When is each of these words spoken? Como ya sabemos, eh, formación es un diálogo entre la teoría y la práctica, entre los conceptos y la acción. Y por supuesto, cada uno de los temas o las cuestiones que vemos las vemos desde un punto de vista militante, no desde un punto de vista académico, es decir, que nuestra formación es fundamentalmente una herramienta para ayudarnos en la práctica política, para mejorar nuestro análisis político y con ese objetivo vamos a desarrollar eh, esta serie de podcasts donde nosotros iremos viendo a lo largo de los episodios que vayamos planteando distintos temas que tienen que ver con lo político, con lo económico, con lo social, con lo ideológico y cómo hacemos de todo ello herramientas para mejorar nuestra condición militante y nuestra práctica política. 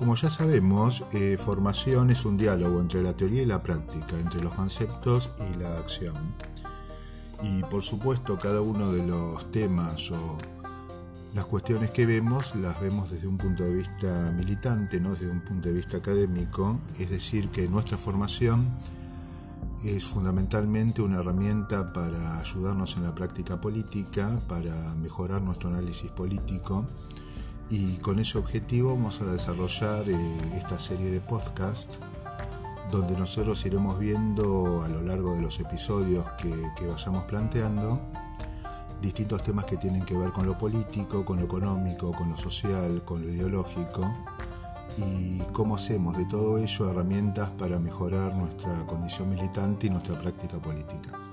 Como 0.00 0.14
ya 0.14 0.30
sabemos, 0.30 1.04
eh, 1.12 1.36
formación 1.38 2.08
es 2.08 2.24
un 2.24 2.38
diálogo 2.38 2.80
entre 2.80 3.02
la 3.02 3.12
teoría 3.12 3.42
y 3.42 3.44
la 3.44 3.62
práctica, 3.62 4.18
entre 4.18 4.40
los 4.40 4.54
conceptos 4.54 5.34
y 5.52 5.58
la 5.58 5.76
acción. 5.76 6.34
Y 7.42 7.62
por 7.64 7.82
supuesto, 7.82 8.38
cada 8.38 8.62
uno 8.62 8.92
de 8.92 9.06
los 9.06 9.50
temas 9.50 10.10
o 10.10 10.38
las 11.34 11.44
cuestiones 11.44 11.90
que 11.90 12.06
vemos 12.06 12.54
las 12.54 12.80
vemos 12.80 13.10
desde 13.10 13.26
un 13.26 13.36
punto 13.36 13.62
de 13.62 13.74
vista 13.74 14.32
militante, 14.32 14.98
no 14.98 15.10
desde 15.10 15.30
un 15.30 15.42
punto 15.42 15.68
de 15.68 15.74
vista 15.74 15.98
académico, 15.98 16.80
es 16.98 17.10
decir, 17.10 17.50
que 17.50 17.68
nuestra 17.68 17.98
formación 17.98 18.70
es 19.84 20.02
fundamentalmente 20.06 21.02
una 21.02 21.18
herramienta 21.18 21.92
para 21.92 22.40
ayudarnos 22.40 22.96
en 22.96 23.02
la 23.02 23.14
práctica 23.14 23.60
política, 23.60 24.40
para 24.48 24.94
mejorar 24.94 25.42
nuestro 25.42 25.68
análisis 25.68 26.10
político 26.10 26.86
y 27.70 27.96
con 27.98 28.18
ese 28.18 28.36
objetivo 28.36 28.94
vamos 28.94 29.20
a 29.20 29.26
desarrollar 29.26 30.08
eh, 30.08 30.38
esta 30.56 30.78
serie 30.78 31.10
de 31.10 31.20
podcasts 31.20 31.98
donde 32.90 33.16
nosotros 33.16 33.64
iremos 33.64 33.98
viendo 33.98 34.82
a 34.82 34.88
lo 34.88 35.00
largo 35.00 35.34
de 35.34 35.40
los 35.40 35.60
episodios 35.60 36.26
que 36.36 36.86
vayamos 36.86 37.24
planteando 37.24 38.00
distintos 39.00 39.42
temas 39.42 39.64
que 39.64 39.76
tienen 39.76 40.04
que 40.04 40.16
ver 40.16 40.32
con 40.32 40.46
lo 40.46 40.58
político, 40.58 41.24
con 41.24 41.38
lo 41.38 41.44
económico, 41.44 42.12
con 42.12 42.30
lo 42.30 42.36
social, 42.36 43.02
con 43.04 43.22
lo 43.22 43.30
ideológico 43.30 44.12
y 44.96 45.38
cómo 45.52 45.76
hacemos 45.76 46.16
de 46.18 46.26
todo 46.26 46.58
ello 46.58 46.90
herramientas 46.90 47.50
para 47.50 47.78
mejorar 47.78 48.34
nuestra 48.34 48.84
condición 48.86 49.30
militante 49.30 49.86
y 49.86 49.90
nuestra 49.90 50.18
práctica 50.18 50.58
política. 50.58 51.29